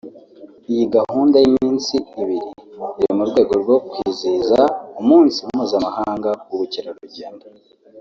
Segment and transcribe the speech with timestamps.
[0.71, 2.49] Iyi gahunda y’iminsi ibiri
[3.01, 4.59] yari mu rwego rwo kwizihiza
[5.01, 7.45] umunsi mpuzamahanga w’ubukerarugendo